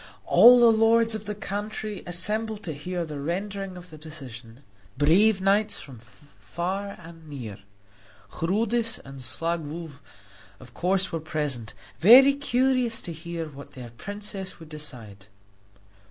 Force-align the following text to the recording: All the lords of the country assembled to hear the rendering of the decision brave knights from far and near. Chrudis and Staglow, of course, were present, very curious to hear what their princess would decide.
All 0.25 0.59
the 0.59 0.71
lords 0.75 1.13
of 1.13 1.25
the 1.25 1.35
country 1.35 2.01
assembled 2.07 2.63
to 2.63 2.73
hear 2.73 3.05
the 3.05 3.19
rendering 3.19 3.77
of 3.77 3.91
the 3.91 3.99
decision 3.99 4.63
brave 4.97 5.41
knights 5.41 5.77
from 5.79 5.99
far 5.99 6.97
and 6.99 7.29
near. 7.29 7.59
Chrudis 8.31 8.97
and 9.05 9.21
Staglow, 9.21 9.91
of 10.59 10.73
course, 10.73 11.11
were 11.11 11.19
present, 11.19 11.75
very 11.99 12.33
curious 12.33 12.99
to 13.01 13.13
hear 13.13 13.45
what 13.47 13.73
their 13.73 13.91
princess 13.91 14.59
would 14.59 14.69
decide. 14.69 15.27